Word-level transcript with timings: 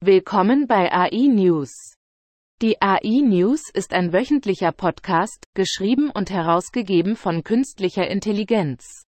Willkommen 0.00 0.68
bei 0.68 0.92
AI 0.92 1.26
News. 1.26 1.96
Die 2.62 2.80
AI 2.80 3.22
News 3.24 3.62
ist 3.74 3.92
ein 3.92 4.12
wöchentlicher 4.12 4.70
Podcast, 4.70 5.46
geschrieben 5.54 6.12
und 6.12 6.30
herausgegeben 6.30 7.16
von 7.16 7.42
künstlicher 7.42 8.06
Intelligenz. 8.06 9.02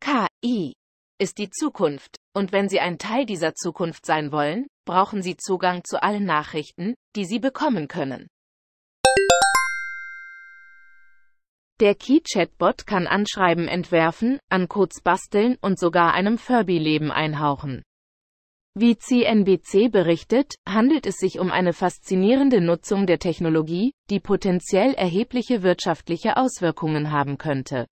KI 0.00 0.74
ist 1.18 1.38
die 1.38 1.50
Zukunft, 1.50 2.18
und 2.34 2.52
wenn 2.52 2.68
Sie 2.68 2.78
ein 2.78 2.98
Teil 2.98 3.26
dieser 3.26 3.54
Zukunft 3.56 4.06
sein 4.06 4.30
wollen, 4.30 4.68
brauchen 4.84 5.22
Sie 5.22 5.36
Zugang 5.36 5.82
zu 5.82 6.00
allen 6.00 6.24
Nachrichten, 6.24 6.94
die 7.16 7.24
Sie 7.24 7.40
bekommen 7.40 7.88
können. 7.88 8.28
Der 11.78 11.94
Key-Chatbot 11.94 12.86
kann 12.86 13.06
Anschreiben 13.06 13.68
entwerfen, 13.68 14.38
an 14.48 14.66
Codes 14.66 15.02
basteln 15.02 15.58
und 15.60 15.78
sogar 15.78 16.14
einem 16.14 16.38
Furby-Leben 16.38 17.10
einhauchen. 17.10 17.82
Wie 18.74 18.96
CNBC 18.96 19.90
berichtet, 19.90 20.54
handelt 20.66 21.06
es 21.06 21.16
sich 21.16 21.38
um 21.38 21.50
eine 21.50 21.74
faszinierende 21.74 22.62
Nutzung 22.62 23.06
der 23.06 23.18
Technologie, 23.18 23.92
die 24.08 24.20
potenziell 24.20 24.94
erhebliche 24.94 25.62
wirtschaftliche 25.62 26.38
Auswirkungen 26.38 27.10
haben 27.10 27.36
könnte. 27.36 27.86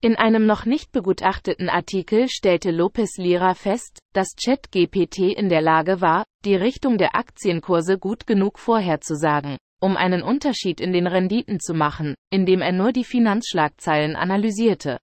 In 0.00 0.14
einem 0.14 0.46
noch 0.46 0.64
nicht 0.64 0.92
begutachteten 0.92 1.68
Artikel 1.68 2.28
stellte 2.28 2.70
Lopez 2.70 3.16
Lira 3.16 3.54
fest, 3.54 3.98
dass 4.12 4.36
ChatGPT 4.36 5.34
in 5.34 5.48
der 5.48 5.62
Lage 5.62 6.00
war, 6.00 6.24
die 6.44 6.54
Richtung 6.54 6.98
der 6.98 7.16
Aktienkurse 7.16 7.98
gut 7.98 8.26
genug 8.26 8.58
vorherzusagen, 8.58 9.56
um 9.84 9.98
einen 9.98 10.22
Unterschied 10.22 10.80
in 10.80 10.94
den 10.94 11.06
Renditen 11.06 11.60
zu 11.60 11.74
machen, 11.74 12.14
indem 12.30 12.62
er 12.62 12.72
nur 12.72 12.90
die 12.90 13.04
Finanzschlagzeilen 13.04 14.16
analysierte. 14.16 14.98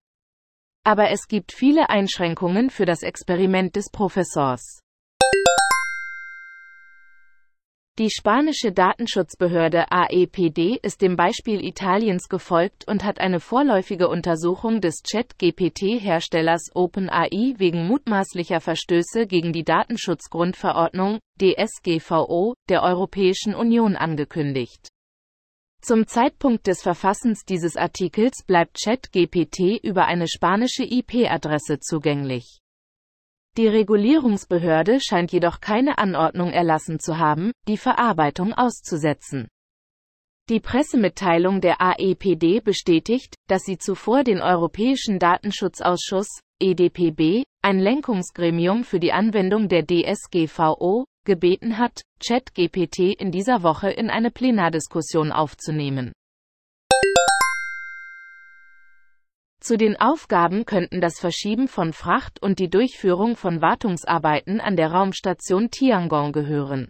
Aber 0.83 1.11
es 1.11 1.27
gibt 1.27 1.51
viele 1.51 1.91
Einschränkungen 1.91 2.71
für 2.71 2.85
das 2.85 3.03
Experiment 3.03 3.75
des 3.75 3.91
Professors. 3.91 4.80
Die 7.99 8.09
spanische 8.09 8.71
Datenschutzbehörde 8.71 9.91
AEPD 9.91 10.79
ist 10.81 11.01
dem 11.01 11.17
Beispiel 11.17 11.61
Italiens 11.61 12.29
gefolgt 12.29 12.87
und 12.87 13.03
hat 13.03 13.19
eine 13.19 13.41
vorläufige 13.41 14.07
Untersuchung 14.07 14.79
des 14.79 15.03
Chat-GPT-Herstellers 15.03 16.71
OpenAI 16.73 17.55
wegen 17.57 17.87
mutmaßlicher 17.87 18.61
Verstöße 18.61 19.27
gegen 19.27 19.51
die 19.51 19.65
Datenschutzgrundverordnung 19.65 21.19
DSGVO 21.41 22.53
der 22.69 22.81
Europäischen 22.83 23.53
Union 23.53 23.97
angekündigt. 23.97 24.87
Zum 25.81 26.07
Zeitpunkt 26.07 26.67
des 26.67 26.81
Verfassens 26.81 27.43
dieses 27.43 27.75
Artikels 27.75 28.45
bleibt 28.47 28.77
ChatGPT 28.81 29.83
über 29.83 30.05
eine 30.05 30.29
spanische 30.29 30.83
IP-Adresse 30.83 31.79
zugänglich. 31.81 32.60
Die 33.57 33.67
Regulierungsbehörde 33.67 34.99
scheint 35.01 35.33
jedoch 35.33 35.59
keine 35.59 35.97
Anordnung 35.97 36.51
erlassen 36.51 36.99
zu 36.99 37.17
haben, 37.17 37.51
die 37.67 37.77
Verarbeitung 37.77 38.53
auszusetzen. 38.53 39.49
Die 40.49 40.61
Pressemitteilung 40.61 41.59
der 41.59 41.81
AEPD 41.81 42.61
bestätigt, 42.61 43.35
dass 43.47 43.63
sie 43.63 43.77
zuvor 43.77 44.23
den 44.23 44.41
Europäischen 44.41 45.19
Datenschutzausschuss, 45.19 46.27
EDPB, 46.59 47.43
ein 47.61 47.79
Lenkungsgremium 47.79 48.83
für 48.83 48.99
die 48.99 49.11
Anwendung 49.11 49.67
der 49.67 49.85
DSGVO, 49.85 51.05
gebeten 51.25 51.77
hat, 51.77 52.01
ChatGPT 52.25 53.19
in 53.19 53.31
dieser 53.31 53.63
Woche 53.63 53.89
in 53.91 54.09
eine 54.09 54.31
Plenardiskussion 54.31 55.31
aufzunehmen. 55.31 56.13
Zu 59.61 59.77
den 59.77 59.95
Aufgaben 59.95 60.65
könnten 60.65 61.01
das 61.01 61.19
Verschieben 61.19 61.67
von 61.67 61.93
Fracht 61.93 62.41
und 62.41 62.57
die 62.57 62.69
Durchführung 62.69 63.35
von 63.35 63.61
Wartungsarbeiten 63.61 64.59
an 64.59 64.75
der 64.75 64.91
Raumstation 64.91 65.69
Tiangong 65.69 66.31
gehören. 66.31 66.89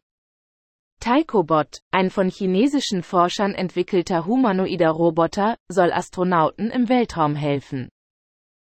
Taikobot, 1.02 1.82
ein 1.92 2.10
von 2.10 2.30
chinesischen 2.30 3.04
Forschern 3.04 3.56
entwickelter 3.56 4.26
humanoider 4.26 4.92
Roboter, 4.92 5.58
soll 5.68 5.92
Astronauten 5.92 6.72
im 6.72 6.88
Weltraum 6.88 7.36
helfen. 7.36 7.90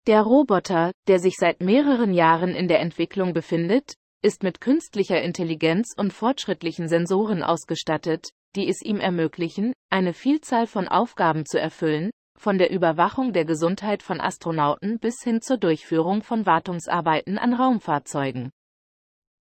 Der 0.08 0.24
Roboter, 0.24 0.92
der 1.08 1.20
sich 1.20 1.36
seit 1.38 1.62
mehreren 1.62 2.14
Jahren 2.14 2.56
in 2.56 2.68
der 2.68 2.80
Entwicklung 2.80 3.34
befindet, 3.34 3.94
ist 4.24 4.42
mit 4.42 4.60
künstlicher 4.60 5.22
Intelligenz 5.22 5.94
und 5.96 6.14
fortschrittlichen 6.14 6.88
Sensoren 6.88 7.44
ausgestattet, 7.44 8.30
die 8.56 8.68
es 8.68 8.82
ihm 8.82 9.00
ermöglichen, 9.00 9.74
eine 9.92 10.14
Vielzahl 10.14 10.66
von 10.66 10.88
Aufgaben 10.88 11.46
zu 11.46 11.60
erfüllen, 11.60 12.10
von 12.44 12.58
der 12.58 12.72
Überwachung 12.72 13.32
der 13.32 13.46
Gesundheit 13.46 14.04
von 14.04 14.20
Astronauten 14.20 15.00
bis 15.00 15.24
hin 15.24 15.42
zur 15.42 15.58
Durchführung 15.58 16.22
von 16.22 16.46
Wartungsarbeiten 16.46 17.38
an 17.38 17.54
Raumfahrzeugen. 17.54 18.52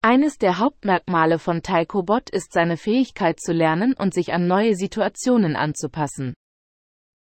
Eines 0.03 0.37
der 0.37 0.59
Hauptmerkmale 0.59 1.39
von 1.39 1.63
Taikobot 1.63 2.29
ist 2.29 2.53
seine 2.53 2.77
Fähigkeit 2.77 3.39
zu 3.39 3.53
lernen 3.53 3.93
und 3.93 4.13
sich 4.13 4.33
an 4.33 4.45
neue 4.45 4.75
Situationen 4.75 5.55
anzupassen. 5.55 6.35